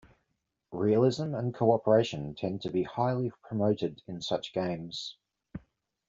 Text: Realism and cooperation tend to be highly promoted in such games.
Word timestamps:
Realism 0.71 1.35
and 1.35 1.53
cooperation 1.53 2.33
tend 2.33 2.63
to 2.63 2.71
be 2.71 2.81
highly 2.81 3.31
promoted 3.43 4.01
in 4.07 4.19
such 4.19 4.51
games. 4.51 5.15